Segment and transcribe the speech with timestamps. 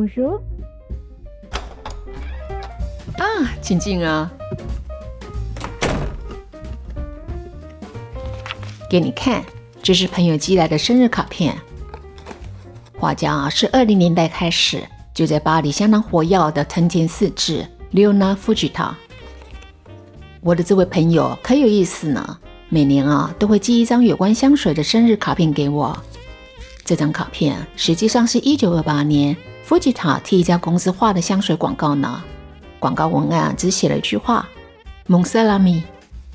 [0.00, 0.40] 叔叔。
[3.18, 3.26] 啊，
[3.60, 4.30] 请进啊！
[8.88, 9.44] 给你看，
[9.82, 11.56] 这是朋友寄来的生日卡片。
[12.98, 14.82] 画家啊是二零年代开始
[15.14, 18.94] 就在巴黎相当火药的藤田四治 （Leona Fujita）。
[20.42, 22.38] 我的这位朋友可有意思呢，
[22.68, 25.96] 每年啊都会寄一张有关香水的生日卡片给我。
[26.84, 29.36] 这张卡片实际上是一九二八年
[29.70, 32.20] 富吉塔替一家公司画的香水广告呢。
[32.80, 34.48] 广告文案只写了一句话
[35.06, 35.80] ：“蒙塞拉米”，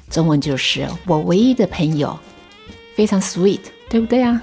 [0.09, 2.17] 中文就是“我唯一的朋友”，
[2.95, 3.59] 非常 sweet，
[3.90, 4.41] 对不对啊？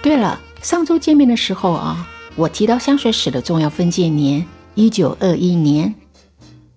[0.00, 5.92] 对了，上周见面的时候啊，我提到香水史的重要分界年——一九二一年，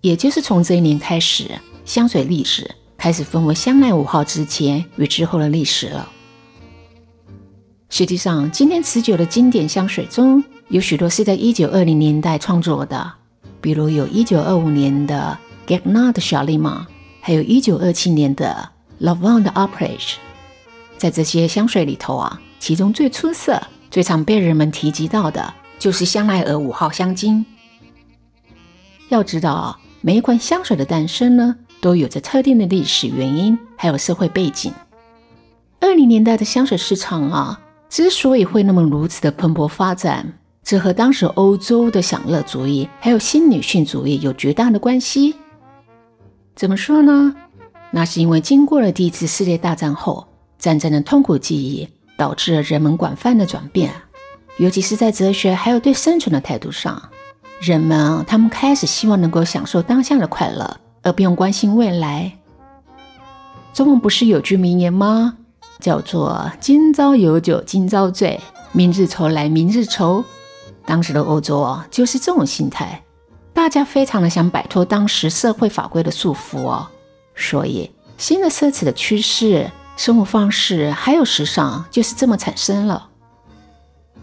[0.01, 1.51] 也就是从这一年开始，
[1.85, 2.73] 香水历史。
[2.97, 6.09] 开始分为香奈五号之前与之后的历史了。
[7.95, 13.13] 实际上，今天持久的经典香水中有许多是在一九二零年代创作的，
[13.61, 16.87] 比如有一九二五年的 Gagnard 小丽玛，
[17.21, 18.67] 还有一九二七年的
[18.99, 20.15] Lavande Apres。
[20.97, 27.45] 在这些香水里头啊，其中最出色、最常被人们提及到的就是香奈儿五号香精。
[29.09, 31.55] 要知道，每一款香水的诞生呢？
[31.79, 34.73] 都有着特定的历史原因，还有社会背景。
[35.79, 37.59] 二零年代的香水市场啊，
[37.93, 45.35] 之所以会那么如此的蓬勃发展，这和当时欧洲的享乐主义还有新女性主义有绝大的关系。
[46.55, 47.35] 怎么说呢？
[47.91, 50.25] 那是因为经过了第一次世界大战后，
[50.57, 53.91] 战争的痛苦记忆导致了人们广泛的转变，
[54.57, 56.99] 尤其是在哲学还有对生存的态度上，
[57.61, 60.79] 人们他们开始希望能够享受当下的快乐。
[61.03, 62.39] 而不用关心未来。
[63.71, 65.37] 中文不是有句名言吗？
[65.79, 68.39] 叫做“今朝有酒今朝醉，
[68.71, 70.23] 明日愁来明日愁”。
[70.85, 73.03] 当时的欧洲啊，就是这种心态，
[73.53, 76.87] 大家非常的想摆脱当时社会法规的束缚哦。
[77.35, 83.09] 所以，新的奢侈的趋势、生活方式还有时尚，就是这么产生了。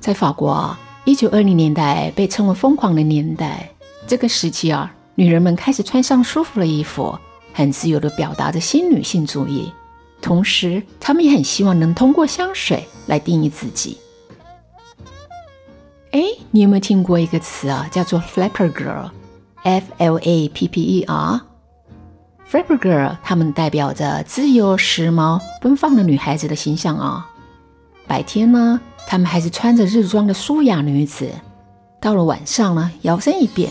[0.01, 3.71] 在法国，一九二零年代被称为疯狂的年代，
[4.07, 4.95] 这个时期啊。
[5.17, 7.19] 女人们开始穿上舒服的衣服，
[7.53, 9.71] 很自由地表达着新女性主义。
[10.21, 13.99] 同时，他们也很希望能通过香水来定义自己。
[16.13, 17.89] 哎，你有没有听过一个词啊？
[17.91, 21.41] 叫做 Flapper Girl，F L A P P E R。
[22.51, 27.31] Flapper Girl，她们代表着自由、时髦、奔放的女孩子的形象啊。
[28.09, 31.27] 白天呢，她们还是穿着日装的舒雅女子；
[32.01, 33.71] 到了晚上呢，摇身一变。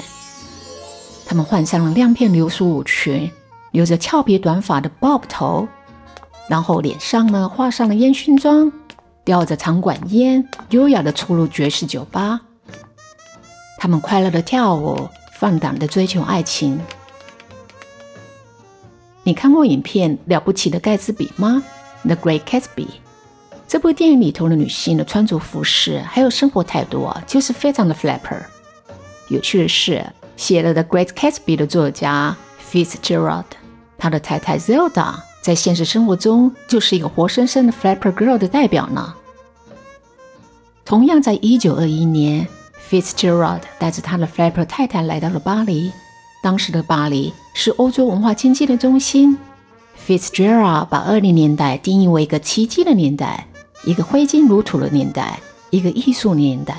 [1.26, 3.30] 他们换上了亮片流苏舞裙，
[3.72, 5.68] 留着俏皮短发的 bob 头，
[6.50, 8.70] 然后脸上呢画上了烟熏妆，
[9.24, 12.42] 叼着长管烟，优雅的出入爵士酒吧。
[13.78, 15.08] 他们快乐的跳舞，
[15.40, 16.78] 放胆的追求爱情。
[19.24, 21.64] 你看过影片《了不起的盖茨比》吗
[22.04, 22.88] ？The Great Gatsby。
[23.68, 28.42] 这部电影里头的女性的穿着服饰还有生活态度啊，就是非常的 flapper。
[29.30, 30.06] 有趣的是。
[30.36, 32.34] 写了《The Great Gatsby》的作家
[32.72, 33.44] Fitzgerald，
[33.98, 39.14] 他的太太 Zelda 在现实生活中就是一个活生生的 Flapper Girl 的代表呢。
[40.86, 42.48] 同样，在一九二一年
[42.90, 45.92] ，Fitzgerald 带着他的 Flapper 太太来到了巴黎。
[46.42, 49.38] 当时的巴黎是欧洲文化经济的中心。
[50.08, 53.48] Fitzgerald 把二零年代定义为一个奇迹的年代，
[53.84, 55.40] 一个挥金如土的年代，
[55.70, 56.76] 一个艺术年代。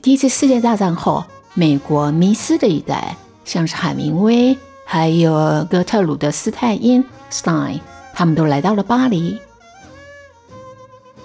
[0.00, 1.24] 第一次世界大战后。
[1.54, 4.56] 美国迷失的一代，像是海明威，
[4.92, 7.80] 还有哥特鲁的斯泰因 （Stein），
[8.12, 9.38] 他们都来到了巴黎。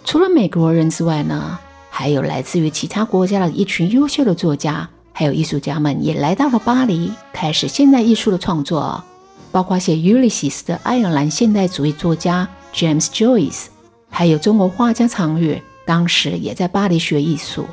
[0.05, 9.03] 除了美国人之外呢，还有来自于其他国家的一群优秀的作家，还有艺术家们也来到了巴黎，开始现代艺术的创作，
[9.51, 13.65] 包括写《Ulysses》的爱尔兰现代主义作家 James Joyce，
[14.09, 17.67] 还有中国画家常玉，当时也在巴黎学艺术。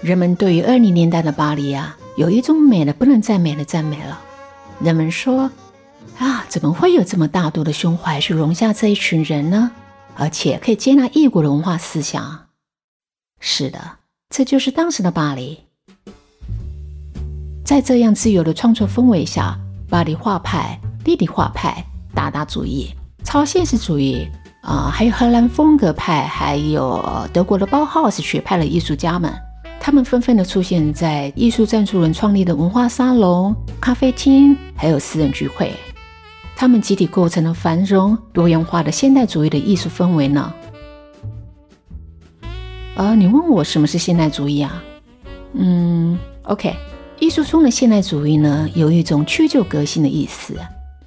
[0.00, 4.18] 人们对于二零年代的巴黎啊，有一种美的不能再美的赞美了。
[4.82, 5.50] 人们说
[6.18, 9.70] ：“啊，怎么会有这么大度的胸怀去容下这一群人呢？
[10.16, 12.46] 而且可以接纳异国的文化思想。”
[13.38, 13.98] 是的，
[14.30, 15.60] 这就是当时的巴黎。
[17.64, 21.84] 在这样自由的创作氛围下，巴黎画派、立体画派、
[22.14, 22.90] 达达主义、
[23.22, 24.26] 超现实主义
[24.62, 29.32] 啊，还有荷兰风格派，还有德国的包豪斯学派的艺术家们。
[29.82, 35.72] 他们纷纷的出现在艺术赞助人创立的文化沙龙、咖啡厅，还有私人聚会。
[36.54, 40.52] 他们集体构成了繁荣多元化的现代主义的艺术氛围呢。
[42.94, 44.84] 呃，你问我什么是现代主义啊？
[45.54, 46.76] 嗯，OK，
[47.18, 50.54] 艺术中的现代主义呢，有一种去旧革新的意思，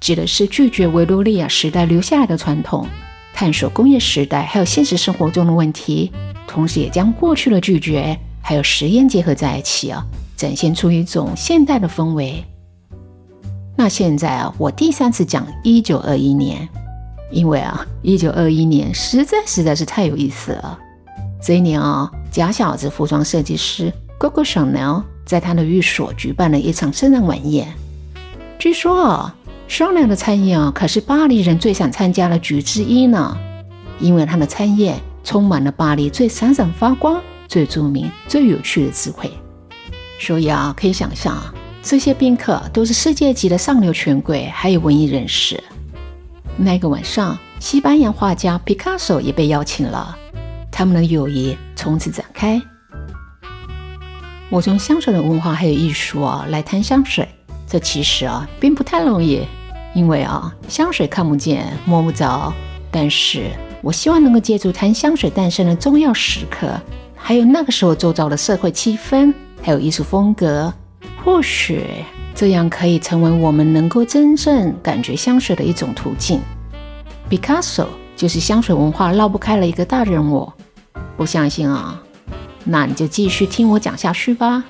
[0.00, 2.88] 指的是拒绝维多利亚时代留下来的传统，
[3.32, 6.10] 探索工业时代还有现实生活中的问题，
[6.48, 10.04] 同时也将过去的拒绝还有实验结合在一起啊，
[10.36, 12.44] 展现出一种现代的氛围。
[13.74, 16.68] 那现在啊，我第三次讲一九二一年，
[17.32, 20.78] 因为啊，一九二一年实在实在是太有意思了。
[21.42, 27.66] 这一年啊，假小子服装设计师 Coco Chanel 在他的寓所举办了一场圣诞晚宴。
[28.58, 29.34] 据说啊
[29.70, 33.34] ，Chanel 的餐宴啊，可是巴黎人最想参加的局之一呢，
[33.98, 37.22] 因为他的餐宴充满了巴黎最闪闪发光、
[37.54, 39.30] 最著名、最有趣的智慧。
[40.18, 45.62] 所以啊，可以想象啊，这些宾客都是世界级的上流权贵，还有文艺人士。
[46.56, 50.18] 那个晚上，西班牙画家 Picasso 也被邀请了。
[50.72, 52.60] 他们的友谊从此展开。
[54.50, 57.28] 我从香水的文化还有艺术啊来谈香水，
[57.68, 59.46] 这其实啊并不太容易，
[59.94, 62.52] 因为啊香水看不见摸不着。
[62.90, 63.48] 但是
[63.80, 66.80] 我希望能够借助谈香水诞生的重要时刻，
[67.26, 69.32] 还有那个时候周遭的社会气氛，
[69.62, 70.70] 还有艺术风格，
[71.24, 72.04] 或许
[72.34, 76.38] 这样可以成为我们能够真正感觉香水的一种途径。
[77.30, 80.52] Picasso 就是香水文化绕不开了一个大人物。
[81.16, 81.98] 不相信啊？
[82.62, 84.62] 那你就继续听我讲下去吧。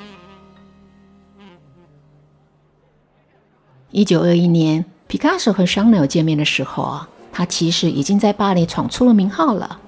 [3.90, 9.80] 一九二一年，皮卡索和香奈儿见面的时候啊，他其实已经在巴黎闯出了名号了。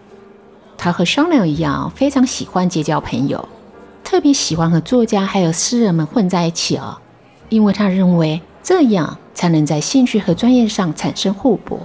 [0.86, 3.48] 他和香奈儿一样，非常喜欢结交朋友，
[4.04, 6.96] 特别喜欢和作家还有诗人们混在一起啊，
[7.48, 11.80] 因为他认为这样才能在兴趣和专业上产生互补，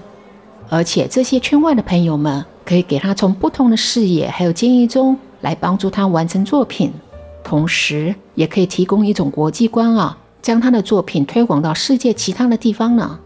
[0.70, 2.46] 而且这些圈外的朋友们。
[2.64, 6.94] 可以给他从不同的视野还有建议中来帮助他完成作品，
[7.44, 13.20] 同时也可以提供一种国际观啊，将他的作品推广到世界其他的地方呢。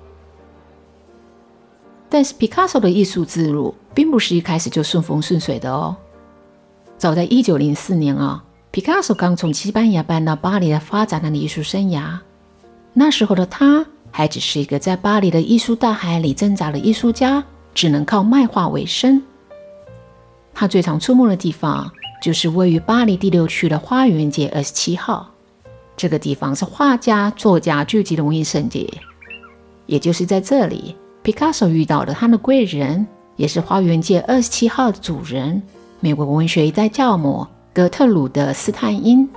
[2.10, 5.96] 但是毕卡索的艺术之路并不是一开始就顺风顺水的哦。
[6.98, 12.20] 早在一九零四年啊，毕卡索刚从西班牙搬到巴黎来发展他的艺术生涯，
[12.94, 17.44] 那时候的他还只是一个在巴黎的艺术大海里挣扎的艺术家，
[17.74, 19.22] 只能靠卖画为生。
[20.54, 21.92] 他最常出没的地方
[22.22, 25.30] 就是位于巴黎第六区的花园街二十七号。
[25.98, 28.94] 这个地方是画家、作家聚集的文艺圣地。
[29.86, 35.60] 也就是在这里，毕卡索遇到了他的贵人，也是花园街二十七号的主人——
[36.00, 39.28] 美国文学一代教母格特鲁德·斯坦因。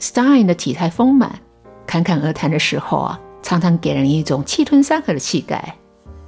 [0.00, 1.38] Stein 的体态丰满，
[1.86, 5.72] 侃侃而谈的时候啊，常常给人一种气吞山河的气概。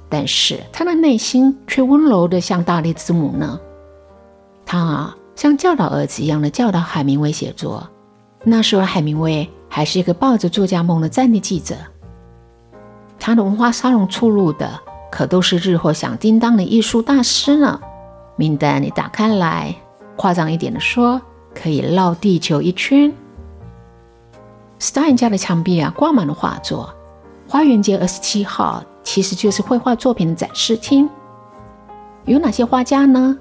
[0.07, 3.59] 但是他的内心却温柔的像大力之母呢。
[4.65, 7.85] 他啊，像教导儿子一样的教导海明威写作。
[8.45, 11.75] 那时候海明威还是一个抱着作家梦的战地记者。
[13.25, 14.79] 他的文化沙龙出入的
[15.11, 17.81] 可都是日后响叮当的艺术大师呢。
[18.35, 19.75] 名单你打开来，
[20.15, 21.19] 夸张一点的说，
[21.51, 23.11] 可以绕地球一圈。
[24.79, 26.93] Stein 家的墙壁啊，挂满了画作。
[27.47, 28.83] 花园街二十七号。
[29.03, 31.09] 其实就是绘画作品的展示厅。
[32.25, 33.35] 有哪些画家呢？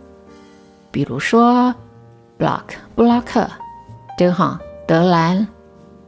[0.91, 1.75] 比如说
[2.39, 3.47] 布拉克、布拉克、
[4.17, 5.47] 德哈、德兰、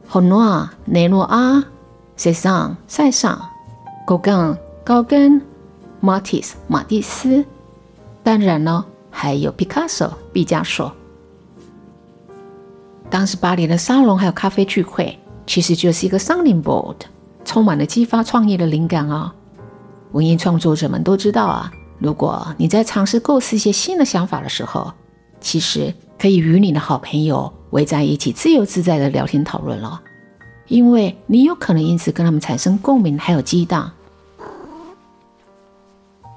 [0.07, 1.63] 霍诺尔、雷诺阿、
[2.15, 3.39] 塞尚、塞尚、
[4.07, 5.41] 高更、高更、
[5.99, 7.43] 马蒂斯、马蒂斯。
[8.23, 10.89] 当然呢，还有毕卡索、毕加索。
[13.09, 16.95] 当时巴黎的沙龙还有咖啡聚会，其实就是一个 sounding board，
[17.43, 19.35] 充满了激发创意的灵感啊。
[20.13, 24.89] 文艺创作者们都知道啊，如果你在尝试构思一些新的想法的时候，
[25.41, 30.01] 其实可以与你的好朋友围在一起，自由自在的聊天讨论了，
[30.69, 33.91] 因为你有可能因此跟他们产生共鸣，还有激荡。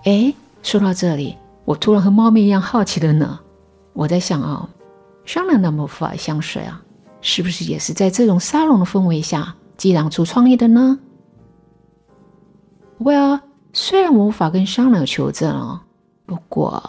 [0.04, 3.38] 哎，说到这里，我突然和猫咪一样好奇的呢。
[3.92, 4.68] 我在想啊，
[5.24, 6.82] 香奈儿 Number Five 香水啊，
[7.20, 10.98] 是不是也是在这种沙龙的氛围下激荡出创意的呢
[12.98, 13.40] ？Well。
[13.72, 15.80] 虽然我无法跟香奈儿求证哦，
[16.26, 16.82] 不过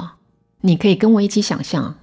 [0.62, 1.94] 你可以跟我一起想象。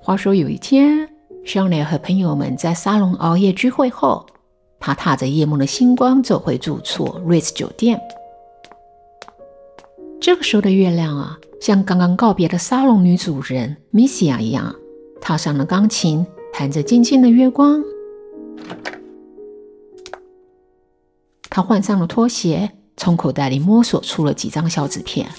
[0.00, 1.06] 话说有一天，
[1.44, 4.24] 香奈儿和朋友们在沙龙熬夜聚会后，
[4.80, 8.00] 他踏着夜幕的星光走回住处瑞斯酒店。
[10.20, 14.74] 这个时候的月亮啊，像刚刚告别的沙龙女主人米西亚一样，
[15.20, 17.82] 踏上了钢琴，弹着静静的月光。
[21.48, 25.30] 他换上了拖鞋，从口袋里摸索出了几张小纸片。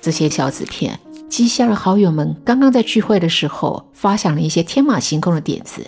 [0.00, 5.86] 这些小纸片记下了好友们刚刚在聚会的时候发想了一些天马行空的点子。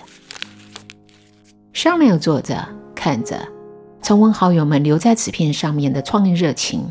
[1.73, 3.39] 商量坐着看着，
[4.03, 6.91] 重温好友们留在纸片上面的创意热情。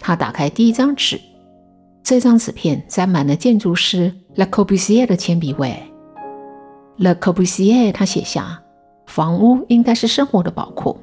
[0.00, 1.20] 他打开第一张纸，
[2.02, 5.80] 这张纸片沾满了建筑师 Le Corbusier 的铅笔味。
[6.98, 8.60] Le Corbusier 他写下
[9.06, 10.98] ：“房屋应该是生活的宝库。”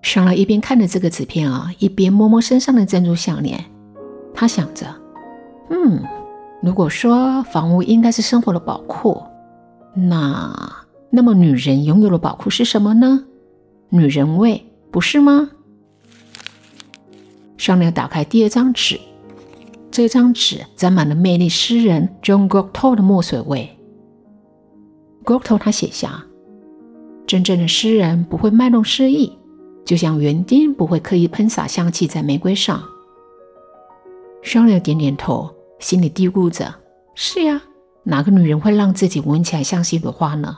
[0.00, 3.62] 商量一边看着这个纸片啊，一边摸摸身上的珍珠项链。
[4.32, 4.86] 他想着
[5.68, 6.02] ：“嗯，
[6.62, 9.20] 如果说房屋应该是生活的宝库，
[9.98, 13.24] 那那么女人拥有的宝库是什么呢？
[13.88, 15.50] 女人味，不是吗？”
[17.58, 19.00] 商量打开第二张纸，
[19.90, 23.76] 这张纸沾满了魅力诗人 John Cocteau 的墨水味。
[25.24, 26.24] Gogot 他写下
[27.26, 29.32] ：“真正的诗人不会卖弄诗意。”
[29.84, 32.82] 就像园丁不会刻意喷洒香气在玫瑰上。
[34.42, 36.74] 商量点点头，心里嘀咕着
[37.16, 37.62] ：“是呀，
[38.10, 40.56] 哪个女人会让自己闻起来像是一朵花呢？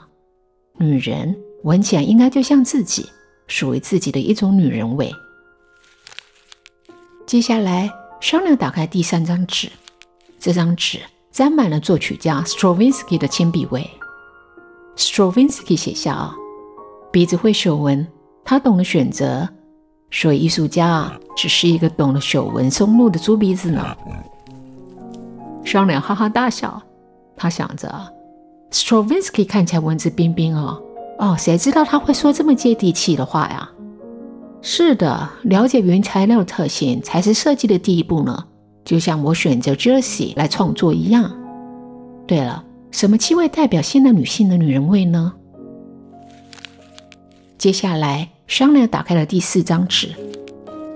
[0.77, 3.05] 女人闻起来应该就像自己，
[3.45, 5.13] 属于自己的一种女人味。”
[7.27, 7.91] 接下来，
[8.21, 9.69] 商量打开第三张纸，
[10.39, 13.85] 这张纸沾满了作曲家 Stravinsky 的铅笔味。
[14.95, 16.33] Stravinsky 写下：“啊，
[17.11, 18.07] 鼻子会嗅闻。”
[18.45, 19.45] 他懂得选择，
[20.09, 23.93] 所以艺术家啊只是一个懂得嗅闻松露的猪鼻子呢。
[25.65, 26.81] 商量哈哈大笑，
[27.35, 27.93] 他想着
[28.71, 30.81] ，Stravinsky 看起来文质彬彬哦，
[31.19, 33.69] 哦，谁知道他会说这么接地气的话呀？
[34.61, 38.45] 是的，了解原材料的特性才是设计的第一步呢，
[38.85, 41.31] 就像我选择 Jersey 来创作一样。
[42.27, 45.33] 对了，什么气味代表现代女性的女人味呢？
[47.57, 50.09] 接下来，商量打开了第四张纸。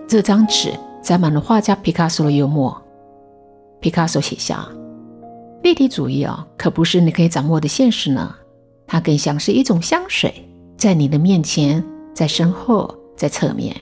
[0.08, 2.80] 这张纸沾满了画家皮卡索的幽默。
[3.80, 4.68] 皮卡索写下
[5.66, 8.36] ：“立体主义啊，可不是你可以掌握的现实呢。
[8.86, 10.32] 它更像是一种香水，
[10.78, 13.76] 在你的面前，在身后，在侧面。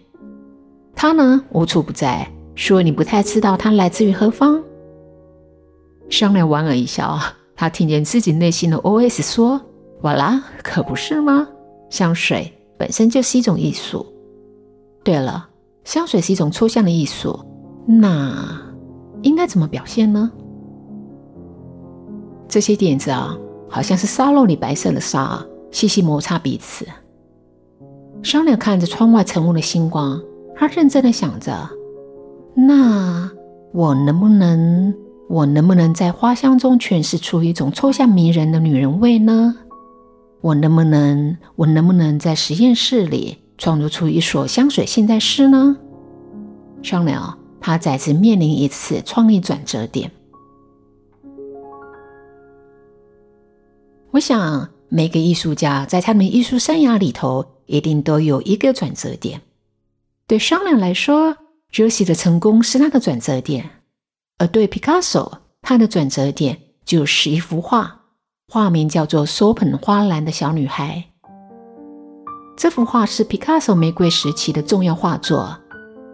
[0.95, 2.25] 它呢，无处不在，
[2.55, 4.63] 说你不太知道它来自于何方。”
[6.09, 7.19] 商量莞尔一笑，
[7.53, 9.59] 他听见自己内心的 OS 说
[10.03, 11.45] ：“哇啦，可不是吗？
[11.89, 12.49] 香水。”
[12.79, 14.05] 本身就是一种艺术。
[15.03, 15.49] 对了，
[15.83, 17.37] 香水是一种抽象的艺术，
[17.85, 18.57] 那
[19.21, 20.31] 应该怎么表现呢？
[22.53, 23.35] 这些点子啊，
[23.67, 26.85] 好像是沙漏里白色的沙，细细摩擦彼此。
[28.21, 30.21] 商量看着窗外晨雾的星光，
[30.55, 31.67] 他认真的想着：
[32.53, 33.27] 那
[33.73, 34.93] 我能不能，
[35.27, 39.55] 我能不能在花香中诠释出一种抽象迷人的女人味呢？
[40.41, 45.75] 我能不能，我能不能在实验室里创作出一首香水现代诗呢？
[46.83, 50.11] 商量，他再次面临一次创意转折点。
[54.13, 59.41] 我想，每个艺术家在他们艺术生涯里头，一定都有一个转折点。
[60.27, 61.35] 对商量来说
[61.71, 63.63] ，Josie 的成功是他的转折点；
[64.37, 68.01] 而对 Picasso，他的转折点就是一幅画。
[68.51, 71.05] 画名叫做《手捧花篮的小女孩》。
[72.55, 75.57] 这幅画是皮卡索玫瑰时期的重要画作。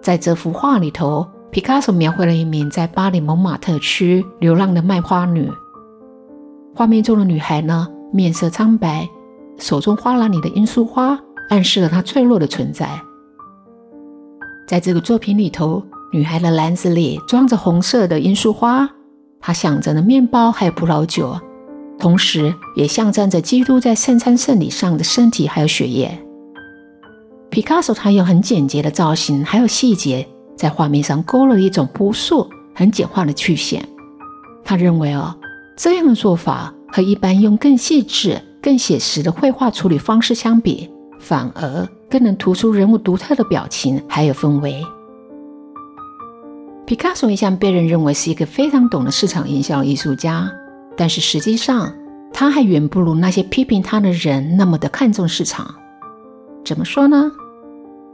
[0.01, 5.51] 在这幅画里头，皮卡索描绘了一名在巴黎蒙马特区流浪的卖花女。
[6.79, 9.05] 画面中的女孩呢，面色苍白，
[9.57, 11.19] 手中花篮里的罂粟花
[11.49, 12.89] 暗示了她脆弱的存在。
[14.65, 15.83] 在这个作品里头，
[16.13, 18.89] 女孩的篮子里装着红色的罂粟花，
[19.41, 21.37] 它象征着面包还有葡萄酒。
[21.99, 26.17] 同时，也象征着基督在圣餐圣礼上的身体还有血液。
[27.49, 33.85] 皮卡索他用很简洁的造型还有细节，在画面上勾勒一种朴素、很简化的曲线。
[34.63, 35.35] 他认为哦，
[35.81, 40.89] 这样的做法和一般用更细致、更写实的绘画处理方式相比，
[41.21, 44.85] 反而更能突出人物独特的表情还有氛围。
[46.85, 50.51] 皮卡索一向被人认为是一个非常懂得市场营销的艺术家。
[50.97, 51.93] 但是实际上，
[52.33, 55.73] 他还远不如那些批评他的人那么的看重市场。
[56.65, 57.31] 怎么说呢？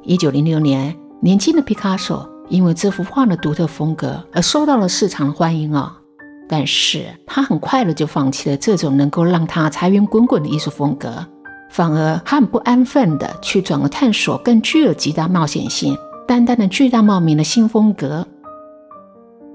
[0.03, 5.99] 一九零六年，年轻的皮卡索因为这幅画的独特风格而受到了市场的欢迎啊。
[6.47, 11.25] 但是他很快的就放弃了这种能够让他财源滚滚的艺术风格，
[11.69, 15.97] 反而他很不安分的去转而探索更具有极大冒险性、
[16.27, 18.25] 淡淡的巨大冒名的新风格。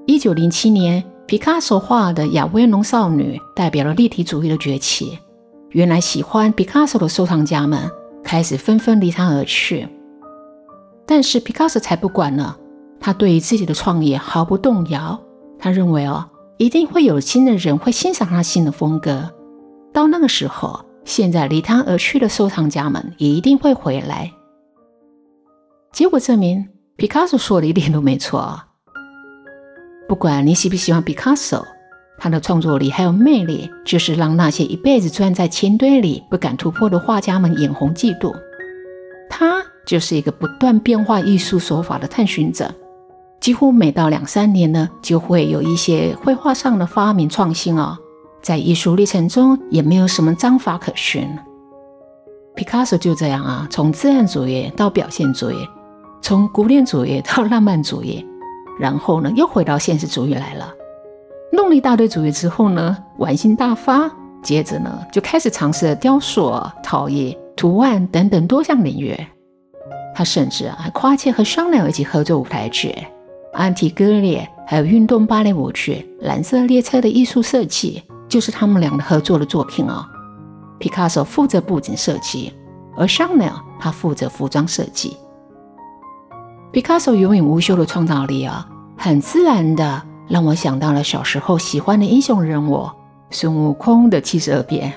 [0.07, 1.05] 一九零七年。
[1.27, 5.17] 皮卡索画的亚威农少女代表了立体主义的崛起。
[5.69, 7.89] 原来喜欢皮卡索的收藏家们
[8.25, 9.87] 开始纷纷离他而去。
[11.07, 12.57] 但是皮卡索才不管呢，
[12.99, 15.17] 他对于自己的创业毫不动摇。
[15.57, 16.29] 他认为哦，
[16.61, 19.33] 一定会有新的人会欣赏他新的风格。
[19.95, 24.31] 到那个时候，现在离他而去的收藏家们也一定会回来。
[25.91, 28.61] 结果证明，皮卡索说的一点都没错。
[30.07, 31.67] 不管你喜不喜欢毕卡索，
[32.19, 38.35] 他的创作力还有魅力，就是让那些一辈子钻在铅堆里不敢突破的画家们眼红嫉妒。
[39.31, 42.71] 他就是一个不断变化艺术手法的探寻者，
[43.41, 47.97] 几乎每到两三年呢，就会有一些绘画上的发明创新哦。
[48.43, 51.27] 在艺术历程中，也没有什么章法可循。
[52.55, 55.67] 毕卡索就这样啊，从自然主义到表现主义，
[56.21, 58.27] 从古典主义到浪漫主义。
[58.79, 60.73] 然后呢，又回到现实主义来了。
[61.53, 64.11] 弄了一大堆主义之后呢，玩心大发。
[64.43, 69.15] 接着呢，就开始尝试雕塑、陶艺、图案等等多项领域。
[70.15, 72.89] 他甚至，还跨界和商量一起合作舞台剧
[73.53, 80.09] 《安提戈列》，还有运动芭蕾舞剧《蓝色列车》的艺术设计，就是他们俩的合作的作品啊。
[80.79, 82.53] 皮卡索负责布景设计，
[82.97, 85.17] 而商量他负责服装设计。
[86.73, 88.67] 皮卡索永远无休的创造力啊，
[88.97, 92.89] 很自然的让我想到了小时候喜欢的英雄人物
[93.31, 94.93] 孙悟空的七十二变。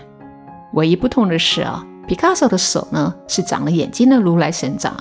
[0.74, 4.96] 唯一不同的是啊，皮卡索的手呢是长了眼睛的如来神掌，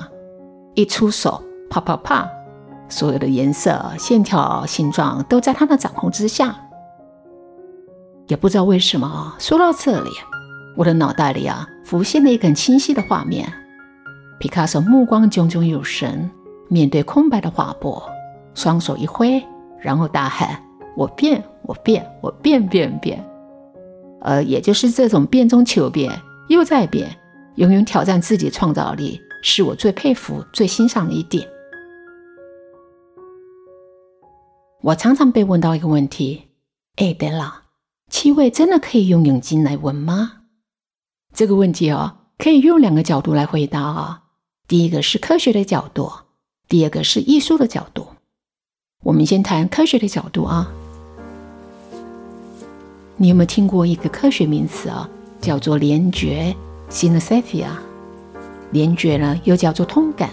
[0.75, 2.29] 一出手啪啪啪，
[2.93, 6.55] 所有的颜色、线条、形状都在他的掌控之下。
[8.29, 10.11] 也不知道为什么啊，说到这里，
[10.77, 13.51] 我的脑袋里啊浮现了一个很清晰的画面：
[14.39, 16.31] 毕卡索目光炯炯有神。
[16.69, 18.01] 面对空白的画布，
[18.55, 19.43] 双手一挥，
[19.79, 20.59] 然后大喊
[20.97, 23.23] ：“我变，我变，我变变变！”
[24.23, 26.11] 呃也就是这种变中求变，
[26.49, 27.15] 又在变，
[27.57, 31.47] 永远挑战自己创造力，是我最佩服、最欣赏的一点。
[34.83, 36.49] 我常常被问到一个问题
[36.99, 37.63] ：“哎，对了，
[38.11, 40.39] 气味真的可以用眼睛来闻吗？”
[41.33, 44.25] 这个问题哦，可以用两个角度来回答啊。
[44.67, 46.11] 第一个是科学的角度。
[46.69, 48.09] 第二个是艺术的角度，
[49.05, 50.69] 我们先谈科学的角度啊。
[53.17, 55.09] 你有没有听过一个科学名词啊？
[55.41, 56.57] 叫做联觉
[56.91, 57.69] （synesthesia）。
[58.73, 60.31] 联觉呢，又叫做通感。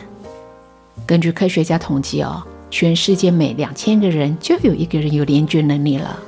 [1.06, 6.20] 根据科学家统计哦，全世界每两千个人就有一个人有联觉能力了。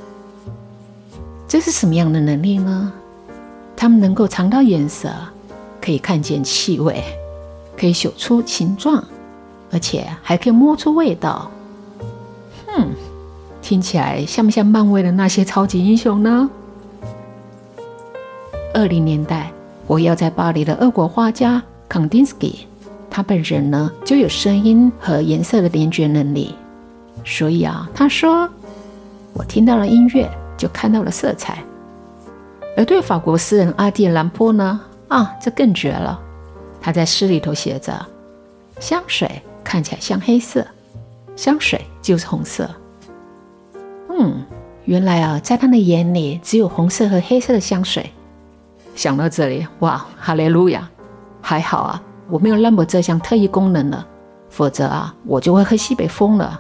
[1.48, 2.92] 这是什么样的能力呢？
[3.76, 5.12] 他们能够尝到颜色，
[5.82, 7.04] 可以看见气味，
[7.78, 9.04] 可以嗅出形状。
[9.74, 11.50] 而且还可以摸出味道，
[12.68, 12.90] 哼，
[13.62, 16.50] 听起来像不像漫威的那些超级英雄呢？
[18.74, 19.50] 二零年代，
[19.88, 22.68] 我要在巴黎的俄国画家康丁斯基，
[23.12, 26.56] 他本人呢就有声音和颜色的联觉能力，
[27.24, 28.50] 所以啊，他说
[29.34, 31.64] 我听到了音乐，就看到了色彩。
[32.76, 36.20] 而对法国诗人阿蒂兰坡呢，啊，这更绝了，
[36.82, 38.04] 他在诗里头写着
[38.80, 39.30] 香水。
[39.64, 40.66] 看起来像黑色，
[41.36, 42.68] 香水就是红色。
[44.10, 44.44] 嗯，
[44.86, 48.10] 原来啊，在他的眼里只有红色和黑色的香水。
[48.96, 50.90] 想到这里，哇，哈利路亚！
[51.42, 54.08] 还好啊，我没有那么这项特异功能了，
[54.50, 56.60] 否则啊，我就会喝西北风了。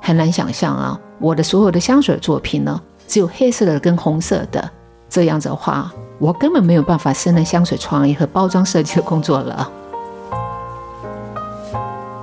[0.00, 4.68] 很难想象啊，我的所有的香水作品呢，只有黑色的跟红色的。
[5.08, 9.70] 这样子的话，我根本没有办法胜任香水创意和包装设计的工作了。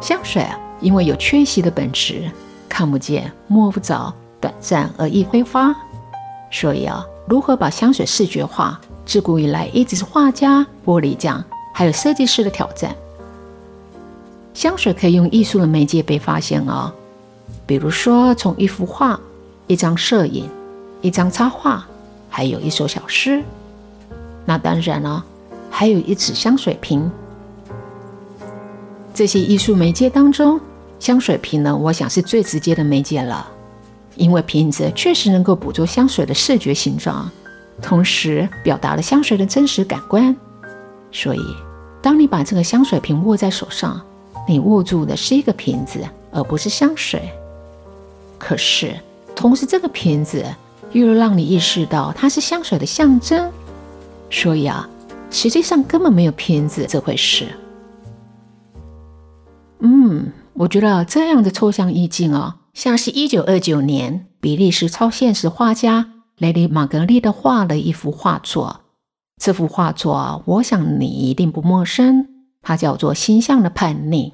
[0.02, 2.30] 香水啊，因为有缺席的本质，
[2.67, 5.74] 看不见、摸不着，短暂而易挥发，
[6.52, 11.41] 所以啊，如何把香水视觉化，自古以来一直是画家、玻璃匠
[11.73, 12.95] 还有设计师的挑战。
[14.53, 16.91] 香水可以用艺术的媒介被发现哦，
[17.65, 19.17] 比如说从一幅画、
[19.67, 20.49] 一张摄影、
[21.01, 21.88] 一张插画，
[22.29, 23.41] 还有一首小诗。
[24.45, 25.23] 那当然了，
[25.69, 27.10] 还有一纸香水瓶。
[29.13, 30.60] 这些艺术媒介当中，
[30.99, 33.49] 香水瓶呢，我想是最直接的媒介了，
[34.15, 37.29] 因为瓶子确实能够捕捉香水的视觉形状，
[37.82, 40.36] 同时表达了香水的真实感官。
[41.12, 41.41] 所以，
[42.02, 44.00] 当你把这个香水瓶握在手上，
[44.48, 46.00] 你握住的是一个瓶子，
[46.32, 47.30] 而不是香水。
[48.38, 48.95] 可是，
[49.36, 50.45] 同时这个瓶子
[50.91, 53.52] 又让你意识到它是香水的象征。
[54.30, 54.88] 所以啊，
[55.32, 57.48] 实际上根本没有瓶子这回事。
[59.80, 68.82] 嗯，我觉得这样的抽象意境哦，像是一九二九年比利时超现实画家雷利玛格丽的画的一幅画作。
[69.39, 72.28] 这幅画作，我想你一定不陌生，
[72.62, 74.32] 它叫做《星象的叛逆》。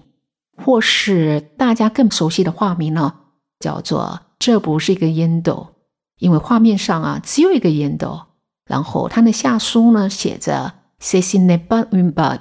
[0.57, 3.13] 或是大家更熟悉的画名呢，
[3.59, 5.75] 叫做“这不是一个烟斗”，
[6.17, 8.21] 因为画面上啊只有一个烟斗，
[8.65, 12.39] 然后它的下书呢写着 “Se si ne ba un bab”。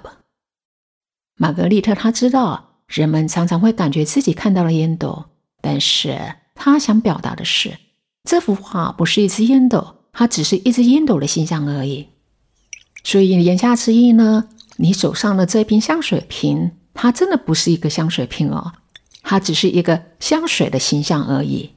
[1.36, 5.24] 玛格丽特她知道人们常常会感觉自己看到了烟斗，
[5.60, 7.76] 但是她想表达的是，
[8.22, 12.10] 这幅画不是一只烟斗，它只是一只烟斗的形象而已。
[13.04, 16.72] 所以言下之意呢，你手上的这瓶香水瓶。
[16.96, 18.72] 它真的不是一个香水瓶哦，
[19.22, 21.72] 它只是一个香水的形象而已。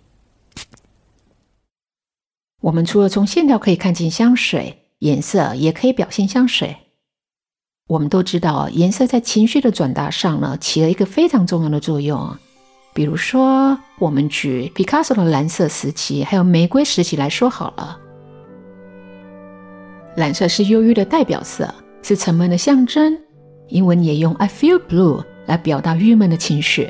[2.61, 6.77] 我们除了从线条可以看见香水颜色，也可以表现香水。
[7.87, 12.37] 我们都知道，颜色在情绪的转达上呢，起了一个非常重要的作用。
[12.93, 17.99] 比如说，我们举毕卡索的蓝色时期，还有玫瑰时期来说好了。
[20.17, 23.15] 蓝色是忧郁的代表色，是沉闷的象征。
[23.67, 26.89] 英文也用 "I feel blue" 来表达郁闷的情绪。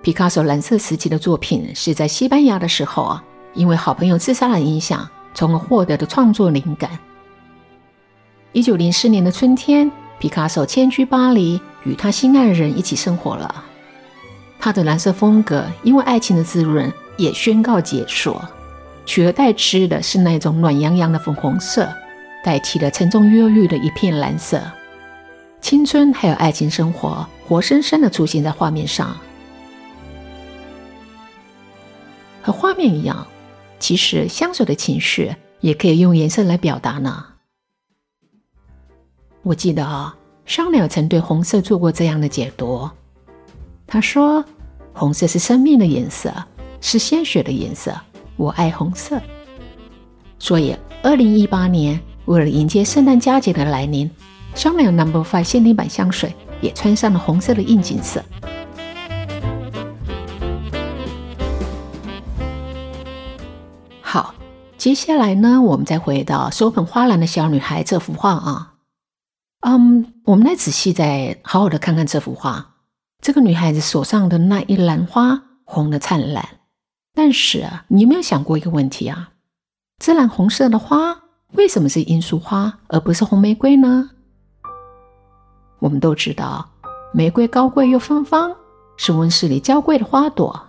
[0.00, 6.98] 皮卡索蓝色时期的作品是在西班牙的时候啊，因为好朋友自杀的影响，从而获得的创作灵感。
[8.52, 13.64] 一九零四年的春天，皮卡索迁居巴黎，与他心爱的人一起生活了。
[14.58, 18.40] 他的蓝色风格因为爱情的滋润也宣告结束，
[19.04, 21.88] 取而代之的是那种暖洋洋的粉红色，
[22.44, 24.62] 代替了沉重忧郁的一片蓝色。
[25.60, 29.16] 青春还有爱情生活，活生生的出现在画面上。
[32.42, 33.26] 和画面一样，
[33.78, 37.24] 其实香水的情绪也可以用颜色来表达呢。
[39.42, 42.88] 我记得啊，商鸟曾对红色做过这样的解读。
[43.86, 44.44] 他说
[44.94, 46.32] ：“红色是生命的颜色，
[46.80, 47.94] 是鲜血的颜色，
[48.36, 49.20] 我爱红色。”
[50.38, 54.10] 所以，二零一八年为了迎接圣诞佳节的来临。
[54.54, 58.22] 香奈儿 Number Five 限定版香水也穿上了红色的应景色。
[64.00, 64.34] 好，
[64.76, 68.74] 接下来呢，我们再回到手捧花篮的小女孩这幅画啊。
[69.60, 72.74] 嗯，我们来仔细再好好的看看这幅画。
[73.22, 76.46] 这个女孩子手上的那一篮花红的灿烂，
[77.14, 79.32] 但是，你有没有想过一个问题啊？
[79.98, 81.16] 自然红色的花
[81.52, 84.10] 为什么是罂粟花而不是红玫瑰呢？
[85.78, 86.70] 我们都知道，
[87.12, 88.56] 玫瑰高贵又芬芳，
[88.96, 90.68] 是温室里娇贵的花朵。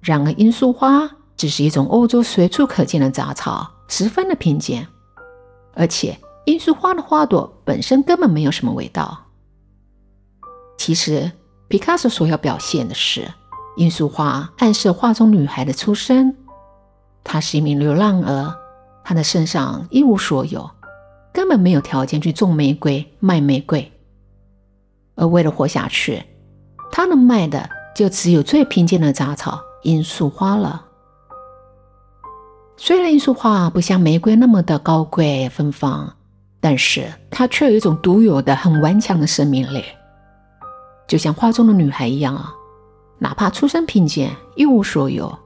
[0.00, 4.86] 然而，罂粟花只是一种欧洲随处可见的杂草，十分的贫贱。
[5.74, 9.26] 而且，罂粟花的花朵本身根本没有什么味道。
[10.78, 11.30] 其实，
[11.68, 13.30] 皮卡索所要表现的是，
[13.76, 16.34] 罂粟花暗示画中女孩的出身。
[17.22, 18.54] 她是一名流浪儿，
[19.04, 20.70] 她的身上一无所有，
[21.32, 23.92] 根本没有条件去种玫瑰、卖玫瑰。
[25.14, 26.22] 而为了活下去，
[26.92, 30.84] 他能卖的就只有最贫贱的杂草罂粟花了。
[32.76, 36.14] 虽然罂粟花不像玫瑰那么的高贵芬芳，
[36.60, 39.82] 但是它却有一种独有的、很顽强的生命力，
[41.08, 42.52] 就像画中的女孩一样啊。
[43.18, 45.38] 哪怕出身贫贱、一无所有，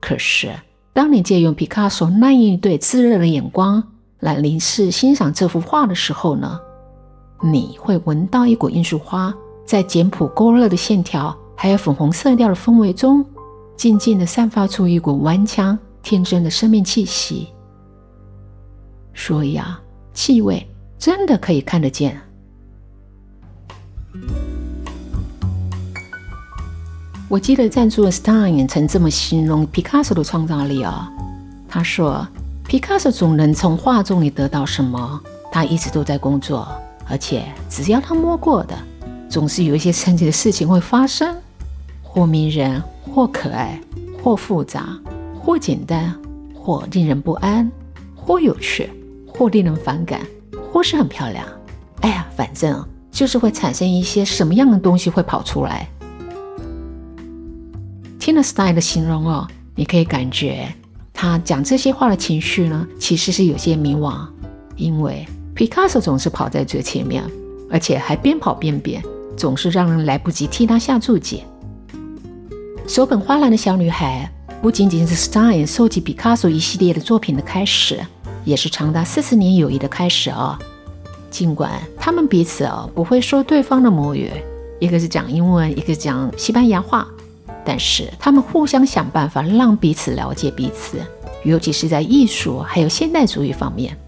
[0.00, 0.54] 可是
[0.92, 3.82] 当你借用皮卡索那一对炙热的眼光
[4.20, 6.60] 来凝视、欣赏这幅画的时候呢？
[7.42, 13.24] 你会闻到一股罂粟花在简朴勾勒的线条，还有粉红色调的氛围中，
[13.76, 17.48] 静静地散发出一股顽强、天真的生命气息。
[19.12, 19.80] 所以啊，
[20.14, 20.66] 气味
[20.98, 22.18] 真的可以看得见。
[27.28, 31.10] 我记得赞助的 Stein 曾这么形容皮卡索的创造力啊，
[31.68, 32.24] 他说
[32.68, 35.20] ：“皮卡索总能从画中里得到什么？
[35.50, 36.68] 他一直都在工作。”
[37.08, 38.76] 而且只要他摸过的，
[39.28, 41.36] 总是有一些神奇的事情会发生，
[42.00, 43.80] 或迷人，或可爱，
[44.22, 44.96] 或复杂，
[45.34, 46.14] 或简单，
[46.54, 47.68] 或令人不安，
[48.14, 48.88] 或有趣，
[49.26, 50.20] 或令人反感，
[50.72, 51.44] 或是很漂亮。
[52.02, 55.88] 哎呀，反正就是会产生一些什么样的东西会跑出来。
[58.36, 60.68] 听了 Style 的形容哦，你可以感觉
[61.14, 64.26] 他讲这些话的情绪呢，其实是有些迷惘，
[64.76, 65.26] 因为。
[65.54, 67.24] 皮卡索总是跑在最前面，
[67.70, 69.02] 而且还边跑边变，
[69.38, 71.44] 总是让人来不及替他下注解。
[72.86, 77.98] 手捧花篮的小女孩不仅仅是 Stein 收集皮卡索一系列的作品的开始，
[78.44, 80.58] 也是长达四十年友谊的开始哦！
[81.30, 84.30] 尽管他们彼此哦不会说对方的母语，
[84.78, 87.08] 一个是讲英文，一个讲西班牙话，
[87.66, 90.98] 但是他们互相想办法让彼此了解彼此，
[91.42, 93.98] 尤其是在艺术还有现代主义方面。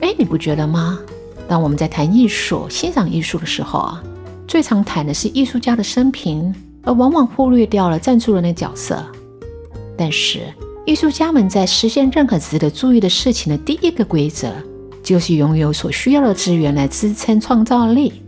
[0.00, 0.98] 哎，你不觉得吗？
[1.46, 4.02] 当我们在谈艺术、欣赏艺术的时候啊，
[4.48, 9.04] 最常谈的是艺术家的生平，而往往忽略掉了赞助人的角色。
[9.94, 10.40] 但是，
[10.86, 14.50] 艺术家们在实现任何值得注意的事情的第一个规则，
[15.02, 18.22] 就是拥有所需要的资源来支撑创造力。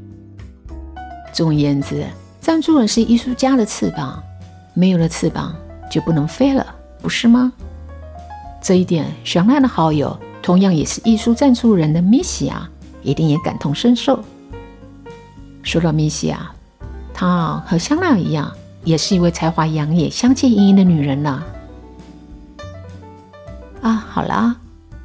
[1.33, 2.05] 总而言之，
[2.45, 4.23] 赞助人是艺术家的翅膀，
[4.75, 5.57] 没有了翅膀
[5.91, 7.51] 就不能飞了，不是吗？
[8.61, 12.69] 这一点，香奈的好友，同样也是艺术赞助人的米西亚，
[13.03, 14.23] 一定也感同身受。
[15.63, 16.53] 说到米西亚，
[17.15, 18.53] 她和香奈一样，
[18.85, 21.43] 也是一位才华洋溢、香气盈盈的女人呢。
[23.81, 24.55] 啊，好啦，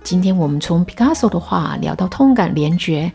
[0.04, 3.10] 今天我们从 Picasso 的话聊到痛感联觉，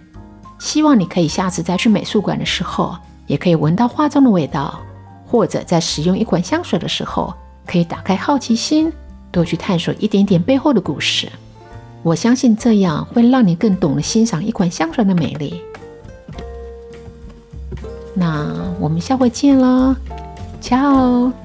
[0.58, 4.80] 希望你可以下次再去美术馆的时候，也可以闻到花中的味道，
[5.26, 7.32] 或者在使用一款香水的时候，
[7.66, 8.92] 可以打开好奇心，
[9.30, 11.28] 多去探索一点点背后的故事。
[12.02, 15.62] 我相信这样会让你更懂得欣赏一款香水的美丽。
[18.14, 18.46] 那
[18.78, 19.96] 我们下回见了
[20.60, 21.43] ，ciao。